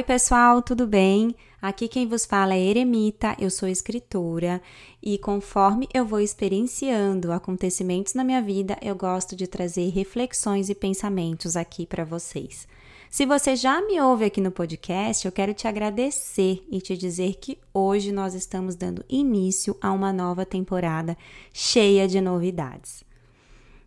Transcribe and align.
Oi, 0.00 0.04
pessoal, 0.04 0.62
tudo 0.62 0.86
bem? 0.86 1.36
Aqui 1.60 1.86
quem 1.86 2.06
vos 2.08 2.24
fala 2.24 2.54
é 2.54 2.58
Eremita, 2.58 3.36
eu 3.38 3.50
sou 3.50 3.68
escritora 3.68 4.62
e 5.02 5.18
conforme 5.18 5.86
eu 5.92 6.06
vou 6.06 6.20
experienciando 6.20 7.30
acontecimentos 7.30 8.14
na 8.14 8.24
minha 8.24 8.40
vida, 8.40 8.78
eu 8.80 8.96
gosto 8.96 9.36
de 9.36 9.46
trazer 9.46 9.90
reflexões 9.90 10.70
e 10.70 10.74
pensamentos 10.74 11.54
aqui 11.54 11.84
para 11.84 12.02
vocês. 12.02 12.66
Se 13.10 13.26
você 13.26 13.54
já 13.54 13.82
me 13.82 14.00
ouve 14.00 14.24
aqui 14.24 14.40
no 14.40 14.50
podcast, 14.50 15.26
eu 15.26 15.32
quero 15.32 15.52
te 15.52 15.68
agradecer 15.68 16.64
e 16.70 16.80
te 16.80 16.96
dizer 16.96 17.34
que 17.34 17.58
hoje 17.74 18.10
nós 18.10 18.32
estamos 18.32 18.74
dando 18.74 19.04
início 19.06 19.76
a 19.82 19.92
uma 19.92 20.14
nova 20.14 20.46
temporada 20.46 21.14
cheia 21.52 22.08
de 22.08 22.22
novidades. 22.22 23.04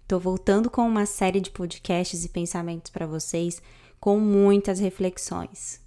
Estou 0.03 0.19
voltando 0.19 0.69
com 0.69 0.87
uma 0.87 1.07
série 1.07 1.41
de 1.41 1.49
podcasts 1.49 2.23
e 2.23 2.29
pensamentos 2.29 2.91
para 2.91 3.07
vocês 3.07 3.59
com 3.99 4.19
muitas 4.19 4.79
reflexões. 4.79 5.82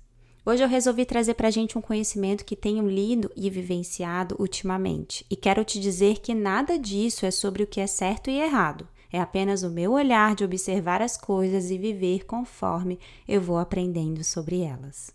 Hoje 0.49 0.63
eu 0.63 0.69
resolvi 0.69 1.05
trazer 1.05 1.35
para 1.35 1.51
gente 1.51 1.77
um 1.77 1.81
conhecimento 1.81 2.45
que 2.45 2.55
tenho 2.55 2.89
lido 2.89 3.33
e 3.35 3.51
vivenciado 3.51 4.37
ultimamente, 4.39 5.27
e 5.29 5.35
quero 5.35 5.65
te 5.65 5.81
dizer 5.81 6.21
que 6.21 6.33
nada 6.33 6.79
disso 6.79 7.27
é 7.27 7.33
sobre 7.33 7.65
o 7.65 7.67
que 7.67 7.81
é 7.81 7.87
certo 7.89 8.31
e 8.31 8.39
errado. 8.39 8.87
É 9.13 9.21
apenas 9.21 9.65
o 9.65 9.71
meu 9.71 9.91
olhar 9.91 10.37
de 10.37 10.45
observar 10.45 11.03
as 11.03 11.17
coisas 11.17 11.69
e 11.73 11.77
viver 11.77 12.27
conforme 12.27 12.97
eu 13.27 13.41
vou 13.41 13.59
aprendendo 13.59 14.23
sobre 14.23 14.61
elas. 14.61 15.11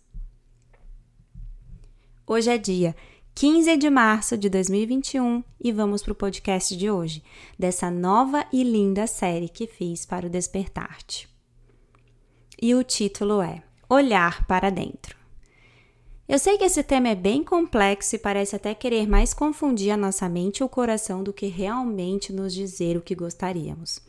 Hoje 2.26 2.50
é 2.50 2.58
dia 2.58 2.94
15 3.34 3.74
de 3.78 3.88
março 3.88 4.36
de 4.36 4.50
2021 4.50 5.42
e 5.58 5.72
vamos 5.72 6.02
para 6.02 6.12
o 6.12 6.16
podcast 6.16 6.76
de 6.76 6.90
hoje, 6.90 7.22
dessa 7.58 7.90
nova 7.90 8.44
e 8.52 8.62
linda 8.62 9.06
série 9.06 9.48
que 9.48 9.66
fiz 9.66 10.04
para 10.04 10.26
o 10.26 10.30
Despertar-te. 10.30 11.26
E 12.60 12.74
o 12.74 12.84
título 12.84 13.40
é 13.40 13.62
Olhar 13.88 14.46
para 14.46 14.68
Dentro. 14.68 15.21
Eu 16.28 16.38
sei 16.38 16.56
que 16.56 16.64
esse 16.64 16.82
tema 16.82 17.08
é 17.08 17.14
bem 17.14 17.42
complexo 17.42 18.14
e 18.14 18.18
parece 18.18 18.54
até 18.54 18.74
querer 18.74 19.08
mais 19.08 19.34
confundir 19.34 19.90
a 19.90 19.96
nossa 19.96 20.28
mente 20.28 20.58
e 20.58 20.64
o 20.64 20.68
coração 20.68 21.22
do 21.22 21.32
que 21.32 21.46
realmente 21.46 22.32
nos 22.32 22.54
dizer 22.54 22.96
o 22.96 23.02
que 23.02 23.14
gostaríamos. 23.14 24.00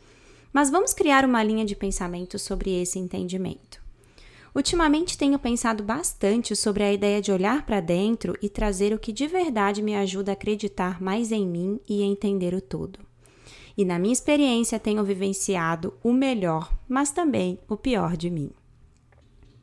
Mas 0.52 0.70
vamos 0.70 0.94
criar 0.94 1.24
uma 1.24 1.42
linha 1.42 1.64
de 1.64 1.74
pensamento 1.74 2.38
sobre 2.38 2.80
esse 2.80 2.98
entendimento. 3.00 3.82
Ultimamente 4.54 5.18
tenho 5.18 5.36
pensado 5.40 5.82
bastante 5.82 6.54
sobre 6.54 6.84
a 6.84 6.92
ideia 6.92 7.20
de 7.20 7.32
olhar 7.32 7.66
para 7.66 7.80
dentro 7.80 8.38
e 8.40 8.48
trazer 8.48 8.94
o 8.94 8.98
que 8.98 9.12
de 9.12 9.26
verdade 9.26 9.82
me 9.82 9.96
ajuda 9.96 10.30
a 10.30 10.34
acreditar 10.34 11.02
mais 11.02 11.32
em 11.32 11.44
mim 11.44 11.80
e 11.88 12.04
entender 12.04 12.54
o 12.54 12.60
todo. 12.60 13.00
E 13.76 13.84
na 13.84 13.98
minha 13.98 14.12
experiência 14.12 14.78
tenho 14.78 15.02
vivenciado 15.02 15.94
o 16.04 16.12
melhor, 16.12 16.72
mas 16.88 17.10
também 17.10 17.58
o 17.68 17.76
pior 17.76 18.16
de 18.16 18.30
mim. 18.30 18.52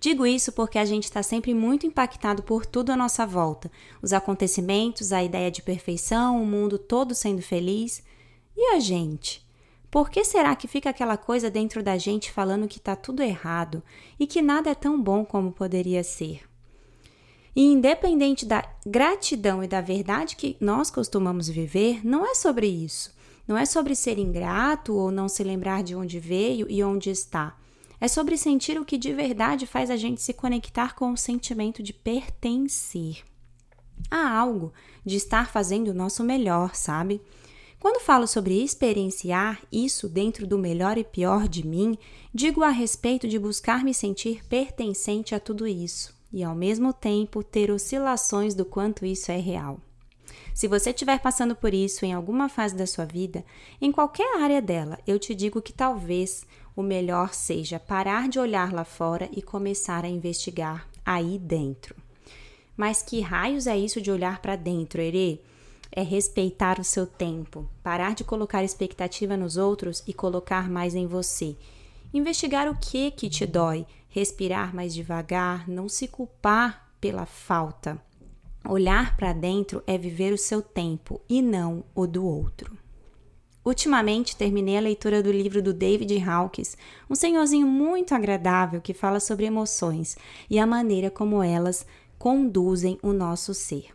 Digo 0.01 0.25
isso 0.25 0.51
porque 0.51 0.79
a 0.79 0.83
gente 0.83 1.03
está 1.03 1.21
sempre 1.21 1.53
muito 1.53 1.85
impactado 1.85 2.41
por 2.41 2.65
tudo 2.65 2.91
à 2.91 2.97
nossa 2.97 3.23
volta: 3.23 3.71
os 4.01 4.11
acontecimentos, 4.11 5.13
a 5.13 5.23
ideia 5.23 5.51
de 5.51 5.61
perfeição, 5.61 6.41
o 6.41 6.45
mundo 6.45 6.79
todo 6.79 7.13
sendo 7.13 7.43
feliz. 7.43 8.03
E 8.57 8.73
a 8.73 8.79
gente? 8.79 9.45
Por 9.91 10.09
que 10.09 10.25
será 10.25 10.55
que 10.55 10.67
fica 10.67 10.89
aquela 10.89 11.17
coisa 11.17 11.51
dentro 11.51 11.83
da 11.83 11.99
gente 11.99 12.31
falando 12.31 12.67
que 12.67 12.79
está 12.79 12.95
tudo 12.95 13.21
errado 13.21 13.83
e 14.19 14.25
que 14.25 14.41
nada 14.41 14.71
é 14.71 14.75
tão 14.75 14.99
bom 14.99 15.23
como 15.23 15.51
poderia 15.51 16.03
ser? 16.03 16.41
E 17.55 17.63
independente 17.63 18.43
da 18.43 18.67
gratidão 18.83 19.63
e 19.63 19.67
da 19.67 19.81
verdade 19.81 20.35
que 20.35 20.57
nós 20.59 20.89
costumamos 20.89 21.47
viver, 21.47 22.03
não 22.03 22.25
é 22.25 22.33
sobre 22.33 22.65
isso. 22.65 23.13
Não 23.47 23.55
é 23.55 23.65
sobre 23.65 23.93
ser 23.93 24.17
ingrato 24.17 24.95
ou 24.95 25.11
não 25.11 25.27
se 25.27 25.43
lembrar 25.43 25.83
de 25.83 25.93
onde 25.93 26.19
veio 26.19 26.65
e 26.69 26.83
onde 26.83 27.11
está. 27.11 27.55
É 28.01 28.07
sobre 28.07 28.35
sentir 28.35 28.79
o 28.79 28.83
que 28.83 28.97
de 28.97 29.13
verdade 29.13 29.67
faz 29.67 29.91
a 29.91 29.95
gente 29.95 30.23
se 30.23 30.33
conectar 30.33 30.95
com 30.95 31.13
o 31.13 31.17
sentimento 31.17 31.83
de 31.83 31.93
pertencer. 31.93 33.23
Há 34.09 34.35
algo 34.39 34.73
de 35.05 35.17
estar 35.17 35.51
fazendo 35.51 35.89
o 35.89 35.93
nosso 35.93 36.23
melhor, 36.23 36.75
sabe? 36.75 37.21
Quando 37.79 38.03
falo 38.03 38.25
sobre 38.25 38.63
experienciar 38.63 39.61
isso 39.71 40.09
dentro 40.09 40.47
do 40.47 40.57
melhor 40.57 40.97
e 40.97 41.03
pior 41.03 41.47
de 41.47 41.65
mim, 41.65 41.95
digo 42.33 42.63
a 42.63 42.69
respeito 42.69 43.27
de 43.27 43.37
buscar 43.37 43.83
me 43.83 43.93
sentir 43.93 44.43
pertencente 44.47 45.35
a 45.35 45.39
tudo 45.39 45.67
isso 45.67 46.15
e, 46.33 46.43
ao 46.43 46.55
mesmo 46.55 46.93
tempo, 46.93 47.43
ter 47.43 47.69
oscilações 47.69 48.55
do 48.55 48.65
quanto 48.65 49.05
isso 49.05 49.31
é 49.31 49.37
real. 49.37 49.79
Se 50.53 50.67
você 50.67 50.89
estiver 50.89 51.19
passando 51.19 51.55
por 51.55 51.73
isso 51.73 52.05
em 52.05 52.13
alguma 52.13 52.49
fase 52.49 52.75
da 52.75 52.85
sua 52.85 53.05
vida, 53.05 53.43
em 53.79 53.91
qualquer 53.91 54.41
área 54.41 54.61
dela, 54.61 54.99
eu 55.07 55.17
te 55.17 55.33
digo 55.33 55.61
que 55.61 55.73
talvez 55.73 56.45
o 56.75 56.81
melhor 56.81 57.33
seja 57.33 57.79
parar 57.79 58.29
de 58.29 58.39
olhar 58.39 58.71
lá 58.71 58.83
fora 58.83 59.29
e 59.31 59.41
começar 59.41 60.05
a 60.05 60.09
investigar 60.09 60.87
aí 61.05 61.37
dentro. 61.37 61.95
Mas 62.75 63.01
que 63.01 63.21
raios 63.21 63.67
é 63.67 63.77
isso 63.77 64.01
de 64.01 64.11
olhar 64.11 64.41
para 64.41 64.55
dentro, 64.55 65.01
Erê? 65.01 65.39
É 65.91 66.01
respeitar 66.01 66.79
o 66.79 66.83
seu 66.83 67.05
tempo, 67.05 67.69
parar 67.83 68.15
de 68.15 68.23
colocar 68.23 68.63
expectativa 68.63 69.35
nos 69.35 69.57
outros 69.57 70.01
e 70.07 70.13
colocar 70.13 70.69
mais 70.69 70.95
em 70.95 71.05
você. 71.05 71.55
Investigar 72.13 72.69
o 72.69 72.77
que 72.77 73.11
que 73.11 73.29
te 73.29 73.45
dói, 73.45 73.85
respirar 74.09 74.73
mais 74.73 74.93
devagar, 74.93 75.67
não 75.67 75.89
se 75.89 76.07
culpar 76.07 76.89
pela 76.99 77.25
falta. 77.25 78.01
Olhar 78.67 79.17
para 79.17 79.33
dentro 79.33 79.83
é 79.85 79.97
viver 79.97 80.33
o 80.33 80.37
seu 80.37 80.61
tempo 80.61 81.19
e 81.27 81.41
não 81.41 81.83
o 81.95 82.05
do 82.05 82.25
outro. 82.25 82.80
Ultimamente 83.63 84.35
terminei 84.35 84.77
a 84.77 84.81
leitura 84.81 85.21
do 85.21 85.31
livro 85.31 85.61
do 85.61 85.73
David 85.73 86.17
Hawkins, 86.27 86.75
um 87.09 87.13
senhorzinho 87.13 87.67
muito 87.67 88.15
agradável 88.15 88.81
que 88.81 88.93
fala 88.93 89.19
sobre 89.19 89.45
emoções 89.45 90.17
e 90.49 90.57
a 90.57 90.65
maneira 90.65 91.11
como 91.11 91.43
elas 91.43 91.85
conduzem 92.17 92.97
o 93.03 93.13
nosso 93.13 93.53
ser 93.53 93.89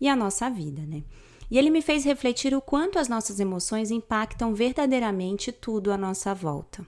e 0.00 0.08
a 0.08 0.14
nossa 0.14 0.50
vida, 0.50 0.82
né? 0.82 1.02
E 1.50 1.56
ele 1.56 1.70
me 1.70 1.80
fez 1.80 2.04
refletir 2.04 2.54
o 2.54 2.60
quanto 2.60 2.98
as 2.98 3.08
nossas 3.08 3.40
emoções 3.40 3.90
impactam 3.90 4.54
verdadeiramente 4.54 5.50
tudo 5.50 5.90
à 5.90 5.96
nossa 5.96 6.34
volta. 6.34 6.86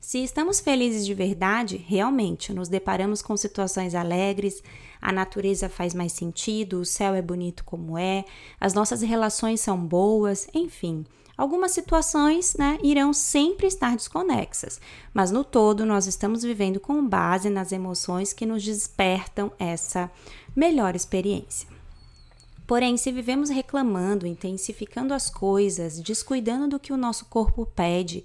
Se 0.00 0.24
estamos 0.24 0.60
felizes 0.60 1.04
de 1.04 1.12
verdade, 1.12 1.76
realmente 1.76 2.54
nos 2.54 2.68
deparamos 2.68 3.20
com 3.20 3.36
situações 3.36 3.94
alegres, 3.94 4.62
a 5.00 5.12
natureza 5.12 5.68
faz 5.68 5.94
mais 5.94 6.12
sentido, 6.12 6.80
o 6.80 6.86
céu 6.86 7.14
é 7.14 7.20
bonito 7.20 7.62
como 7.64 7.98
é, 7.98 8.24
as 8.58 8.72
nossas 8.72 9.02
relações 9.02 9.60
são 9.60 9.76
boas, 9.78 10.48
enfim. 10.54 11.04
Algumas 11.36 11.72
situações 11.72 12.54
né, 12.56 12.78
irão 12.82 13.12
sempre 13.12 13.66
estar 13.66 13.94
desconexas, 13.94 14.80
mas 15.12 15.30
no 15.30 15.44
todo 15.44 15.84
nós 15.84 16.06
estamos 16.06 16.42
vivendo 16.42 16.80
com 16.80 17.06
base 17.06 17.50
nas 17.50 17.70
emoções 17.70 18.32
que 18.32 18.46
nos 18.46 18.64
despertam 18.64 19.52
essa 19.58 20.10
melhor 20.56 20.96
experiência. 20.96 21.68
Porém, 22.66 22.96
se 22.96 23.12
vivemos 23.12 23.50
reclamando, 23.50 24.26
intensificando 24.26 25.12
as 25.12 25.28
coisas, 25.28 26.00
descuidando 26.00 26.68
do 26.68 26.78
que 26.78 26.92
o 26.92 26.96
nosso 26.96 27.26
corpo 27.26 27.66
pede, 27.66 28.24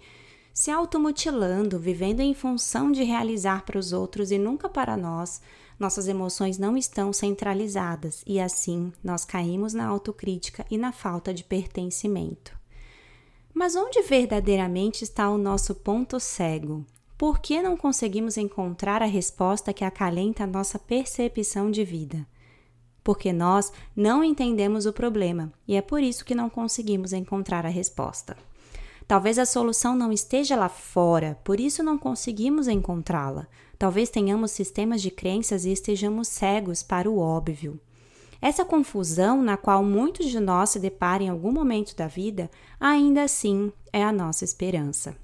se 0.55 0.71
automutilando, 0.71 1.77
vivendo 1.77 2.21
em 2.21 2.33
função 2.33 2.89
de 2.89 3.03
realizar 3.03 3.66
para 3.66 3.77
os 3.77 3.91
outros 3.91 4.31
e 4.31 4.38
nunca 4.38 4.69
para 4.69 4.95
nós, 4.95 5.41
nossas 5.77 6.07
emoções 6.07 6.57
não 6.57 6.77
estão 6.77 7.11
centralizadas 7.11 8.23
e 8.25 8.39
assim 8.39 8.94
nós 9.03 9.25
caímos 9.25 9.73
na 9.73 9.85
autocrítica 9.85 10.65
e 10.71 10.77
na 10.77 10.94
falta 10.94 11.33
de 11.33 11.44
pertencimento. 11.44 12.57
Mas 13.53 13.75
onde 13.75 14.01
verdadeiramente 14.01 15.03
está 15.03 15.29
o 15.29 15.38
nosso 15.38 15.75
ponto 15.75 16.21
cego? 16.21 16.85
Por 17.17 17.39
que 17.39 17.61
não 17.61 17.75
conseguimos 17.75 18.38
encontrar 18.38 19.01
a 19.01 19.05
resposta 19.05 19.73
que 19.73 19.83
acalenta 19.83 20.45
a 20.45 20.47
nossa 20.47 20.79
percepção 20.79 21.69
de 21.69 21.83
vida? 21.83 22.25
Porque 23.03 23.33
nós 23.33 23.73
não 23.94 24.23
entendemos 24.23 24.85
o 24.85 24.94
problema 24.94 25.51
e 25.67 25.75
é 25.75 25.81
por 25.81 26.01
isso 26.01 26.23
que 26.23 26.33
não 26.33 26.49
conseguimos 26.49 27.11
encontrar 27.11 27.65
a 27.65 27.69
resposta. 27.69 28.38
Talvez 29.07 29.38
a 29.38 29.45
solução 29.45 29.95
não 29.95 30.11
esteja 30.11 30.55
lá 30.55 30.67
fora, 30.67 31.39
por 31.43 31.59
isso 31.59 31.83
não 31.83 31.97
conseguimos 31.97 32.68
encontrá-la. 32.68 33.47
Talvez 33.77 34.09
tenhamos 34.09 34.51
sistemas 34.51 35.01
de 35.01 35.12
crenças 35.12 35.63
e 35.65 35.71
estejamos 35.71 36.27
cegos 36.27 36.81
para 36.81 37.09
o 37.09 37.19
óbvio. 37.19 37.80
Essa 38.41 38.65
confusão, 38.65 39.41
na 39.41 39.57
qual 39.57 39.83
muitos 39.83 40.27
de 40.27 40.39
nós 40.39 40.71
se 40.71 40.80
deparam 40.80 41.25
em 41.25 41.30
algum 41.30 41.51
momento 41.51 41.95
da 41.95 42.07
vida, 42.07 42.50
ainda 42.80 43.24
assim 43.24 43.71
é 43.94 44.03
a 44.03 44.12
nossa 44.12 44.44
esperança. 44.44 45.15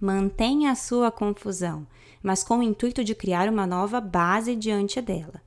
Mantenha 0.00 0.70
a 0.70 0.74
sua 0.74 1.10
confusão, 1.10 1.86
mas 2.22 2.42
com 2.42 2.58
o 2.58 2.62
intuito 2.62 3.04
de 3.04 3.14
criar 3.14 3.48
uma 3.48 3.66
nova 3.66 4.00
base 4.00 4.56
diante 4.56 5.00
dela. 5.00 5.40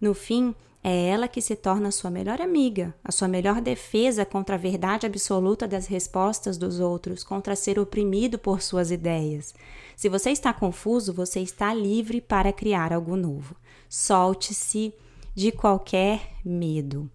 No 0.00 0.12
fim, 0.12 0.54
é 0.84 1.06
ela 1.06 1.28
que 1.28 1.40
se 1.40 1.54
torna 1.54 1.88
a 1.88 1.92
sua 1.92 2.10
melhor 2.10 2.40
amiga, 2.40 2.92
a 3.04 3.12
sua 3.12 3.28
melhor 3.28 3.60
defesa 3.60 4.24
contra 4.24 4.56
a 4.56 4.58
verdade 4.58 5.06
absoluta 5.06 5.68
das 5.68 5.86
respostas 5.86 6.58
dos 6.58 6.80
outros, 6.80 7.22
contra 7.22 7.54
ser 7.54 7.78
oprimido 7.78 8.36
por 8.38 8.60
suas 8.60 8.90
ideias. 8.90 9.54
Se 9.96 10.08
você 10.08 10.30
está 10.30 10.52
confuso, 10.52 11.12
você 11.12 11.40
está 11.40 11.72
livre 11.72 12.20
para 12.20 12.52
criar 12.52 12.92
algo 12.92 13.14
novo. 13.14 13.54
Solte-se 13.88 14.92
de 15.34 15.52
qualquer 15.52 16.20
medo. 16.44 17.08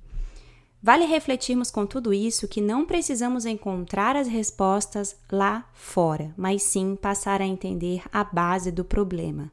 Vale 0.81 1.05
refletirmos 1.05 1.69
com 1.69 1.85
tudo 1.85 2.13
isso 2.13 2.47
que 2.47 2.61
não 2.61 2.85
precisamos 2.85 3.45
encontrar 3.45 4.15
as 4.15 4.27
respostas 4.27 5.17
lá 5.29 5.67
fora, 5.73 6.33
mas 6.37 6.63
sim 6.63 6.95
passar 6.95 7.41
a 7.41 7.45
entender 7.45 8.03
a 8.13 8.23
base 8.23 8.71
do 8.71 8.85
problema. 8.85 9.51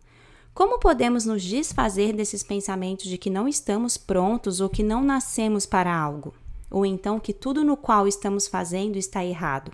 Como 0.55 0.79
podemos 0.79 1.25
nos 1.25 1.43
desfazer 1.43 2.13
desses 2.13 2.45
pensamentos 2.45 3.07
de 3.07 3.19
que 3.19 3.29
não 3.29 3.49
estamos 3.49 3.97
prontos 3.97 4.61
ou 4.61 4.69
que 4.69 4.85
não 4.85 5.03
nascemos 5.03 5.67
para 5.67 5.93
algo? 5.93 6.33
Ou 6.71 6.87
então 6.87 7.19
que 7.19 7.33
tudo 7.33 7.65
no 7.65 7.77
qual 7.77 8.07
estamos 8.07 8.47
fazendo 8.47 8.97
está 8.97 9.25
errado? 9.25 9.73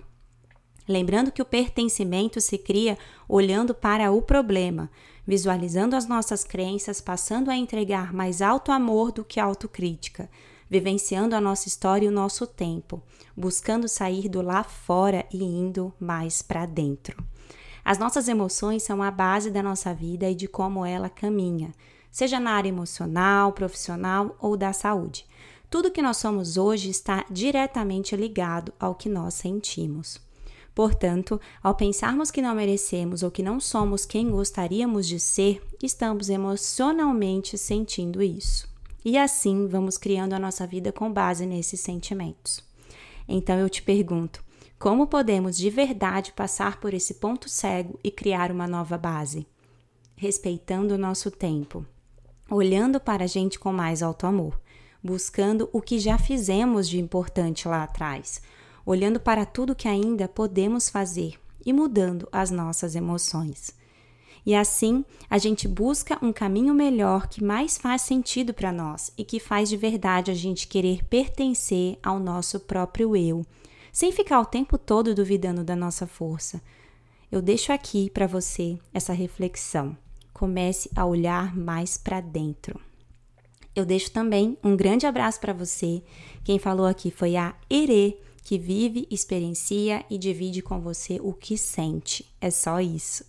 Lembrando 0.87 1.31
que 1.31 1.41
o 1.41 1.45
pertencimento 1.45 2.41
se 2.41 2.57
cria 2.57 2.97
olhando 3.29 3.75
para 3.75 4.11
o 4.11 4.23
problema, 4.23 4.89
visualizando 5.25 5.95
as 5.95 6.07
nossas 6.07 6.43
crenças, 6.43 6.99
passando 6.99 7.51
a 7.51 7.55
entregar 7.55 8.11
mais 8.11 8.41
alto 8.41 8.71
amor 8.71 9.11
do 9.11 9.23
que 9.23 9.39
autocrítica, 9.39 10.27
vivenciando 10.67 11.35
a 11.35 11.41
nossa 11.41 11.67
história 11.67 12.07
e 12.07 12.09
o 12.09 12.11
nosso 12.11 12.47
tempo, 12.47 13.03
buscando 13.37 13.87
sair 13.87 14.27
do 14.27 14.41
lá 14.41 14.63
fora 14.63 15.27
e 15.31 15.43
indo 15.43 15.93
mais 15.99 16.41
para 16.41 16.65
dentro. 16.65 17.23
As 17.83 17.97
nossas 17.97 18.27
emoções 18.27 18.83
são 18.83 19.01
a 19.01 19.09
base 19.09 19.49
da 19.49 19.63
nossa 19.63 19.93
vida 19.93 20.29
e 20.29 20.35
de 20.35 20.47
como 20.47 20.85
ela 20.85 21.09
caminha, 21.09 21.73
seja 22.11 22.39
na 22.39 22.51
área 22.51 22.69
emocional, 22.69 23.53
profissional 23.53 24.35
ou 24.39 24.55
da 24.55 24.73
saúde. 24.73 25.25
Tudo 25.69 25.91
que 25.91 26.01
nós 26.01 26.17
somos 26.17 26.57
hoje 26.57 26.89
está 26.89 27.25
diretamente 27.29 28.15
ligado 28.15 28.73
ao 28.79 28.93
que 28.93 29.07
nós 29.07 29.33
sentimos. 29.33 30.19
Portanto, 30.75 31.39
ao 31.61 31.75
pensarmos 31.75 32.31
que 32.31 32.41
não 32.41 32.55
merecemos 32.55 33.23
ou 33.23 33.31
que 33.31 33.43
não 33.43 33.59
somos 33.59 34.05
quem 34.05 34.29
gostaríamos 34.29 35.07
de 35.07 35.19
ser, 35.19 35.61
estamos 35.81 36.29
emocionalmente 36.29 37.57
sentindo 37.57 38.21
isso. 38.21 38.69
E 39.03 39.17
assim 39.17 39.67
vamos 39.67 39.97
criando 39.97 40.33
a 40.33 40.39
nossa 40.39 40.65
vida 40.67 40.91
com 40.91 41.11
base 41.11 41.45
nesses 41.45 41.79
sentimentos. 41.79 42.63
Então 43.27 43.57
eu 43.57 43.69
te 43.69 43.81
pergunto: 43.81 44.43
como 44.81 45.05
podemos 45.05 45.57
de 45.57 45.69
verdade 45.69 46.33
passar 46.33 46.79
por 46.79 46.91
esse 46.91 47.13
ponto 47.13 47.47
cego 47.47 47.99
e 48.03 48.09
criar 48.09 48.51
uma 48.51 48.65
nova 48.65 48.97
base? 48.97 49.45
Respeitando 50.15 50.95
o 50.95 50.97
nosso 50.97 51.29
tempo, 51.29 51.85
olhando 52.49 52.99
para 52.99 53.25
a 53.25 53.27
gente 53.27 53.59
com 53.59 53.71
mais 53.71 54.01
alto 54.01 54.25
amor, 54.25 54.59
buscando 55.03 55.69
o 55.71 55.83
que 55.83 55.99
já 55.99 56.17
fizemos 56.17 56.89
de 56.89 56.99
importante 56.99 57.67
lá 57.67 57.83
atrás, 57.83 58.41
olhando 58.83 59.19
para 59.19 59.45
tudo 59.45 59.75
que 59.75 59.87
ainda 59.87 60.27
podemos 60.27 60.89
fazer 60.89 61.35
e 61.63 61.71
mudando 61.71 62.27
as 62.31 62.49
nossas 62.49 62.95
emoções. 62.95 63.79
E 64.43 64.55
assim, 64.55 65.05
a 65.29 65.37
gente 65.37 65.67
busca 65.67 66.17
um 66.25 66.33
caminho 66.33 66.73
melhor 66.73 67.27
que 67.27 67.43
mais 67.43 67.77
faz 67.77 68.01
sentido 68.01 68.51
para 68.51 68.71
nós 68.71 69.11
e 69.15 69.23
que 69.23 69.39
faz 69.39 69.69
de 69.69 69.77
verdade 69.77 70.31
a 70.31 70.33
gente 70.33 70.67
querer 70.67 71.05
pertencer 71.05 71.99
ao 72.01 72.17
nosso 72.17 72.59
próprio 72.59 73.15
eu, 73.15 73.45
sem 73.91 74.11
ficar 74.11 74.39
o 74.39 74.45
tempo 74.45 74.77
todo 74.77 75.15
duvidando 75.15 75.63
da 75.63 75.75
nossa 75.75 76.07
força. 76.07 76.61
Eu 77.31 77.41
deixo 77.41 77.71
aqui 77.71 78.09
para 78.09 78.27
você 78.27 78.77
essa 78.93 79.13
reflexão. 79.13 79.97
Comece 80.33 80.89
a 80.95 81.05
olhar 81.05 81.55
mais 81.55 81.97
para 81.97 82.19
dentro. 82.19 82.79
Eu 83.75 83.85
deixo 83.85 84.11
também 84.11 84.57
um 84.63 84.75
grande 84.75 85.05
abraço 85.05 85.39
para 85.39 85.53
você. 85.53 86.03
Quem 86.43 86.59
falou 86.59 86.85
aqui 86.85 87.09
foi 87.09 87.37
a 87.37 87.55
Ere 87.69 88.17
que 88.43 88.57
vive, 88.57 89.07
experiencia 89.09 90.03
e 90.09 90.17
divide 90.17 90.61
com 90.61 90.79
você 90.79 91.19
o 91.21 91.33
que 91.33 91.57
sente. 91.57 92.25
É 92.39 92.49
só 92.49 92.79
isso. 92.79 93.25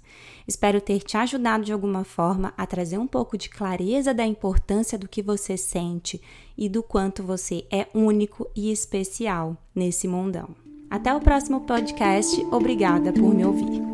Espero 0.47 0.81
ter 0.81 1.01
te 1.01 1.17
ajudado 1.17 1.65
de 1.65 1.73
alguma 1.73 2.05
forma 2.05 2.53
a 2.57 2.67
trazer 2.67 2.99
um 2.99 3.07
pouco 3.07 3.39
de 3.39 3.49
clareza 3.49 4.13
da 4.13 4.27
importância 4.27 4.99
do 4.99 5.09
que 5.09 5.23
você 5.23 5.57
sente 5.57 6.21
e 6.57 6.69
do 6.69 6.83
quanto 6.83 7.23
você 7.23 7.67
é 7.71 7.87
único 7.95 8.49
e 8.55 8.71
especial 8.71 9.57
nesse 9.75 10.09
mundão. 10.09 10.55
Até 10.91 11.15
o 11.15 11.21
próximo 11.21 11.61
podcast. 11.63 12.45
Obrigada 12.51 13.13
por 13.13 13.35
me 13.35 13.45
ouvir. 13.45 13.92